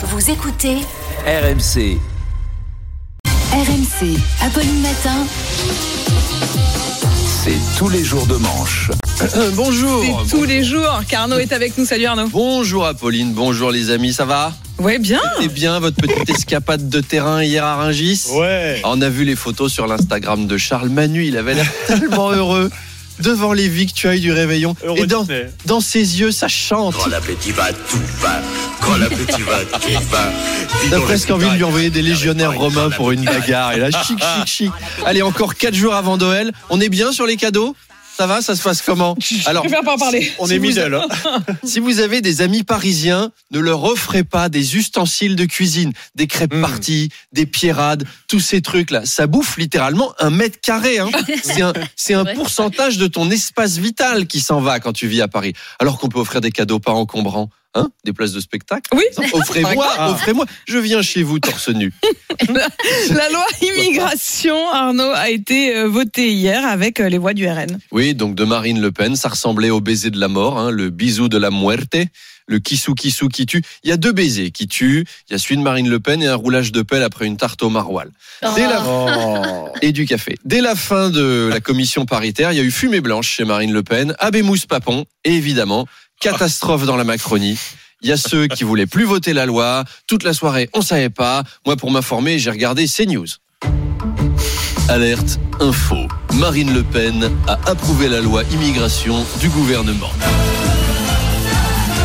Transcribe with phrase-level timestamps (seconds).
[0.00, 0.76] Vous écoutez
[1.26, 1.98] RMC.
[3.52, 5.26] RMC, Apolline Matin.
[7.42, 8.92] C'est tous les jours de manche.
[9.54, 10.04] Bonjour.
[10.24, 11.84] C'est tous les jours qu'Arnaud est avec nous.
[11.84, 12.28] Salut Arnaud.
[12.28, 14.52] Bonjour Apolline, bonjour les amis, ça va?
[14.78, 15.20] Ouais, bien.
[15.36, 18.26] C'était bien votre petite escapade de terrain hier à Rungis?
[18.34, 18.80] Ouais.
[18.84, 22.70] On a vu les photos sur l'Instagram de Charles Manu, il avait l'air tellement heureux
[23.18, 24.76] devant les victuailles du réveillon.
[24.84, 25.26] Heureux Et dans,
[25.64, 26.94] dans ses yeux, ça chante.
[27.10, 28.40] L'appétit va, tout va.
[28.88, 30.32] Quand l'appétit va, tout va.
[30.90, 33.72] T'as presque envie de lui envoyer des légionnaires romains pour une bagarre.
[33.74, 34.72] Et là, chic, chic, chic.
[35.06, 36.52] Allez, encore 4 jours avant Noël.
[36.70, 37.76] On est bien sur les cadeaux?
[38.16, 39.16] Ça va, ça se passe comment?
[39.46, 40.32] Alors, je préfère pas en parler.
[40.40, 40.92] On Si est middle.
[40.92, 41.06] hein.
[41.64, 46.26] Si vous avez des amis parisiens, ne leur offrez pas des ustensiles de cuisine, des
[46.26, 46.60] crêpes Mm.
[46.60, 49.02] parties, des pierrades, tous ces trucs-là.
[49.04, 50.98] Ça bouffe littéralement un mètre carré.
[50.98, 51.10] Hein.
[51.44, 55.20] C'est un, c'est un pourcentage de ton espace vital qui s'en va quand tu vis
[55.22, 55.52] à Paris.
[55.78, 57.50] Alors qu'on peut offrir des cadeaux pas encombrants.
[57.74, 58.90] Hein des places de spectacle.
[58.94, 59.04] Oui.
[59.34, 60.10] Offrez-moi, Ah.
[60.12, 60.46] offrez-moi.
[60.66, 61.92] Je viens chez vous torse nu.
[63.10, 67.78] La loi immigration, Arnaud, a été euh, votée hier avec euh, les voix du RN.
[67.92, 70.90] Oui, donc de Marine Le Pen, ça ressemblait au baiser de la mort, hein, le
[70.90, 71.96] bisou de la muerte,
[72.46, 73.62] le kissou kissou qui tue.
[73.84, 75.04] Il y a deux baisers qui tuent.
[75.28, 77.36] Il y a celui de Marine Le Pen et un roulage de pelle après une
[77.36, 78.08] tarte au maroilles.
[78.56, 79.68] Dès la Oh.
[79.82, 80.36] et du café.
[80.44, 83.72] Dès la fin de la commission paritaire, il y a eu fumée blanche chez Marine
[83.72, 85.86] Le Pen, Abémous Papon et évidemment
[86.20, 87.58] catastrophe dans la Macronie.
[88.02, 89.84] Il y a ceux qui voulaient plus voter la loi.
[90.06, 91.42] Toute la soirée, on savait pas.
[91.66, 93.26] Moi, pour m'informer, j'ai regardé CNews.
[94.88, 95.96] Alerte, info.
[96.34, 100.10] Marine Le Pen a approuvé la loi immigration du gouvernement.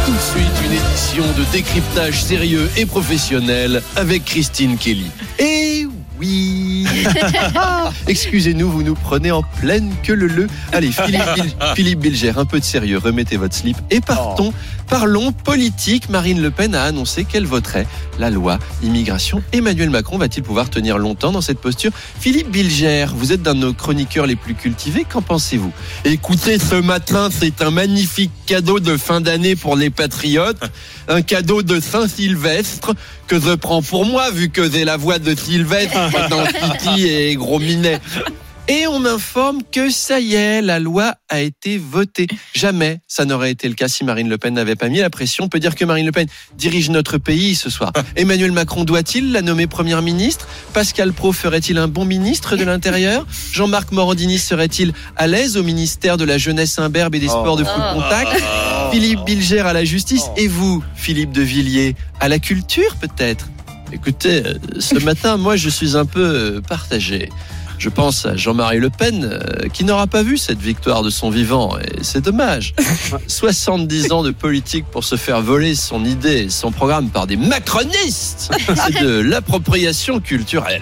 [0.05, 5.09] Tout de suite, une édition de décryptage sérieux et professionnel avec Christine Kelly.
[5.39, 5.87] Et
[6.23, 6.85] oui
[8.07, 10.47] Excusez-nous, vous nous prenez en pleine queue le le.
[10.71, 14.53] Allez, Philippe, Bil- Philippe Bilger, un peu de sérieux, remettez votre slip et partons.
[14.89, 16.09] Parlons politique.
[16.09, 17.87] Marine Le Pen a annoncé qu'elle voterait
[18.19, 19.41] la loi immigration.
[19.53, 21.91] Emmanuel Macron va-t-il pouvoir tenir longtemps dans cette posture?
[22.19, 25.71] Philippe Bilger, vous êtes d'un de nos chroniqueurs les plus cultivés, qu'en pensez-vous?
[26.05, 30.61] Écoutez, ce matin, c'est un magnifique cadeau de fin d'année pour les patriotes,
[31.07, 32.93] un cadeau de Saint-Sylvestre
[33.27, 35.97] que je prends pour moi, vu que j'ai la voix de Sylvestre
[36.79, 37.99] Titi et Gros Minet.
[38.69, 42.27] Et on m'informe que ça y est, la loi a été votée.
[42.53, 45.43] Jamais ça n'aurait été le cas si Marine Le Pen n'avait pas mis la pression.
[45.43, 47.91] On peut dire que Marine Le Pen dirige notre pays ce soir.
[48.15, 50.47] Emmanuel Macron doit-il la nommer première ministre?
[50.71, 53.27] Pascal Pro ferait-il un bon ministre de l'Intérieur?
[53.51, 57.65] Jean-Marc Morandini serait-il à l'aise au ministère de la Jeunesse imberbe et des sports de
[57.65, 58.41] full contact?
[58.93, 63.49] Philippe Bilger à la justice et vous, Philippe de Villiers, à la culture peut-être?
[63.93, 67.29] Écoutez, euh, ce matin, moi, je suis un peu euh, partagé.
[67.77, 71.29] Je pense à Jean-Marie Le Pen, euh, qui n'aura pas vu cette victoire de son
[71.29, 72.73] vivant, et c'est dommage.
[73.27, 77.35] 70 ans de politique pour se faire voler son idée et son programme par des
[77.35, 80.81] macronistes C'est de l'appropriation culturelle.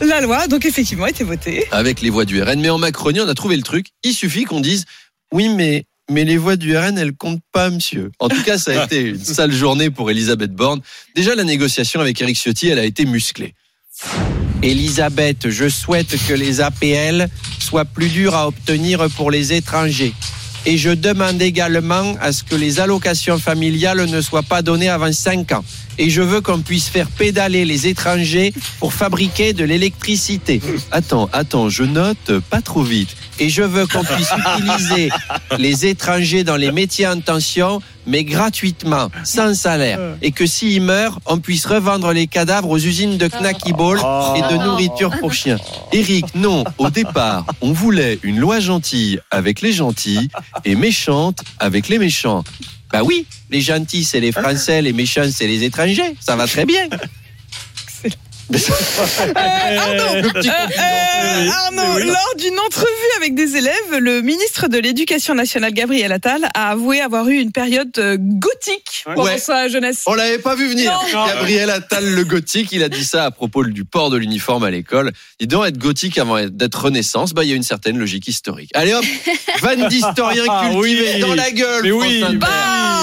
[0.00, 1.66] La loi, donc effectivement, a été votée.
[1.70, 3.86] Avec les voix du RN, mais en Macronie, on a trouvé le truc.
[4.04, 4.84] Il suffit qu'on dise
[5.32, 8.10] oui, mais mais les voix du RN, elles comptent pas, monsieur.
[8.18, 10.80] En tout cas, ça a été une sale journée pour Elisabeth Borne.
[11.14, 13.54] Déjà, la négociation avec Eric Ciotti, elle a été musclée.
[14.62, 20.14] Elisabeth, je souhaite que les APL soient plus durs à obtenir pour les étrangers.
[20.66, 25.12] Et je demande également à ce que les allocations familiales ne soient pas données avant
[25.12, 25.64] 5 ans.
[25.98, 30.60] Et je veux qu'on puisse faire pédaler les étrangers pour fabriquer de l'électricité.
[30.90, 33.16] Attends, attends, je note pas trop vite.
[33.40, 35.10] Et je veux qu'on puisse utiliser
[35.58, 40.00] les étrangers dans les métiers en tension, mais gratuitement, sans salaire.
[40.22, 43.98] Et que s'ils meurent, on puisse revendre les cadavres aux usines de Knacky Ball
[44.36, 45.58] et de nourriture pour chiens.
[45.92, 50.28] Eric, non, au départ, on voulait une loi gentille avec les gentils
[50.64, 52.44] et méchante avec les méchants.
[52.92, 56.16] Bah oui, les gentils c'est les Français, les méchants c'est les étrangers.
[56.20, 56.88] Ça va très bien.
[58.50, 62.06] Euh, Arnaud, euh, euh, Arnaud, oui.
[62.06, 62.88] lors d'une entrevue
[63.18, 67.52] avec des élèves, le ministre de l'Éducation nationale, Gabriel Attal, a avoué avoir eu une
[67.52, 69.38] période euh, gothique pendant Ouais.
[69.38, 70.02] sa jeunesse.
[70.06, 70.92] On l'avait pas vu venir.
[71.12, 71.26] Non.
[71.26, 74.70] Gabriel Attal, le gothique, il a dit ça à propos du port de l'uniforme à
[74.70, 75.12] l'école.
[75.40, 77.34] Il doit être gothique avant d'être renaissance.
[77.34, 78.70] Bah, il y a une certaine logique historique.
[78.74, 79.04] Allez hop,
[79.60, 81.20] vanne d'historien Ah cultivé oui.
[81.20, 81.82] dans la gueule.
[81.82, 82.24] Mais oui.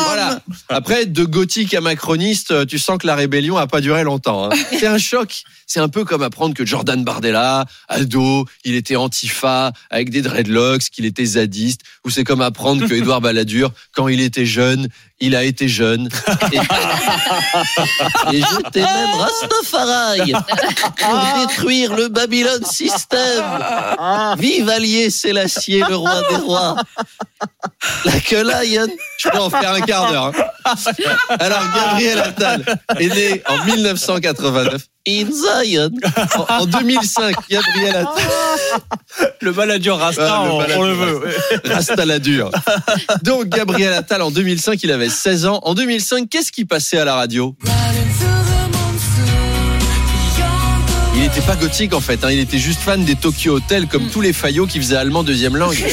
[0.06, 0.40] Voilà.
[0.70, 4.46] Après, de gothique à macroniste, tu sens que la rébellion a pas duré longtemps.
[4.46, 4.56] hein.
[4.80, 5.35] C'est un choc.
[5.68, 10.84] C'est un peu comme apprendre que Jordan Bardella, ado, il était antifa avec des dreadlocks,
[10.92, 11.82] qu'il était zadiste.
[12.06, 14.88] Ou c'est comme apprendre que Édouard Balladur, quand il était jeune,
[15.20, 16.10] il a été jeune.
[16.52, 16.58] Et,
[18.34, 20.34] et j'étais même Rastafari
[20.98, 23.44] pour détruire le Babylone System.
[24.38, 26.76] Vive Allier Sélassié, le roi des rois.
[28.06, 28.20] La.
[28.20, 28.88] Je
[29.18, 30.32] Je peux en faire un quart d'heure.
[30.38, 30.44] hein.
[31.40, 32.64] Alors, Gabriel Attal
[33.00, 35.90] est né en 1989 in Zion.
[36.50, 41.36] En, en 2005, Gabriel Attal, Le manager Rasta, Ah, le on, le veut.
[41.66, 42.50] reste la dure.
[43.24, 45.60] Donc, Gabriel Attal, en 2005, il avait 16 ans.
[45.64, 47.56] En 2005, qu'est-ce qui passait à la radio?
[51.26, 52.30] N'était pas gothique en fait, hein.
[52.32, 55.58] il était juste fan des Tokyo Hotel comme tous les faillots qui faisaient allemand deuxième
[55.58, 55.76] langue.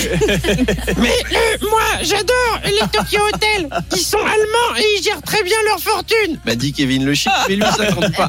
[0.98, 3.68] Mais euh, moi, j'adore les Tokyo Hotel.
[3.92, 6.38] Ils sont allemands et ils gèrent très bien leur fortune.
[6.44, 8.28] m'a dit Kevin Le Chic, mais lui ça compte pas.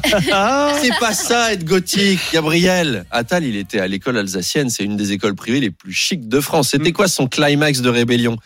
[0.80, 3.04] C'est pas ça être gothique, Gabriel.
[3.10, 6.40] Attal, il était à l'école alsacienne, c'est une des écoles privées les plus chics de
[6.40, 6.70] France.
[6.70, 8.38] C'était quoi son climax de rébellion?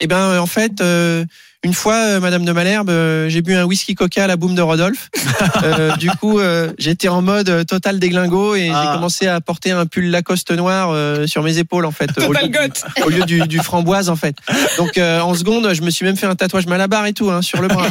[0.00, 1.24] Eh ben, en fait, euh,
[1.64, 4.54] une fois, euh, Madame de Malherbe, euh, j'ai bu un whisky coca à la boum
[4.54, 5.08] de Rodolphe.
[5.62, 6.40] Euh, du coup,
[6.78, 8.82] j'étais en mode total déglingo et Ah.
[8.86, 10.94] j'ai commencé à porter un pull Lacoste noir
[11.26, 12.10] sur mes épaules, en fait.
[12.18, 12.84] au lieu du- goth.
[13.04, 14.36] au lieu du, du framboise en fait.
[14.78, 17.60] Donc en seconde, je me suis même fait un tatouage malabar et tout hein, sur
[17.62, 17.86] le bras.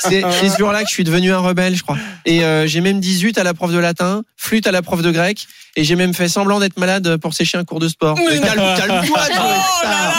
[0.00, 1.98] C'est ce jour-là que je suis devenu un rebelle, je crois.
[2.24, 5.46] Et j'ai même 18 à la prof de latin, flûte à la prof de grec,
[5.76, 8.16] et j'ai même fait semblant d'être malade pour sécher un cours de sport.
[8.16, 9.44] Calme-toi, Joe.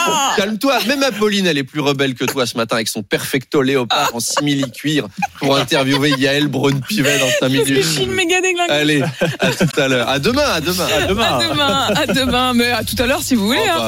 [0.09, 0.79] Oh Calme-toi.
[0.87, 4.19] Même Apolline, elle est plus rebelle que toi ce matin avec son perfecto léopard en
[4.19, 5.07] simili cuir
[5.39, 7.83] pour interviewer Yael Braun-Pivet dans 5 Parce que minutes.
[7.83, 8.69] je suis une méga déglingue.
[8.69, 9.01] Allez,
[9.39, 10.09] à tout à l'heure.
[10.09, 10.87] À demain, à demain.
[10.87, 11.23] À demain.
[11.23, 13.59] À demain, à demain, mais à tout à l'heure si vous voulez.
[13.59, 13.75] Hein.